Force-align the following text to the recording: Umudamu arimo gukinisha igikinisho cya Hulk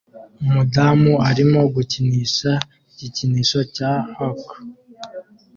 Umudamu 0.43 1.13
arimo 1.29 1.59
gukinisha 1.75 2.51
igikinisho 2.91 3.59
cya 3.75 3.91
Hulk 4.15 4.47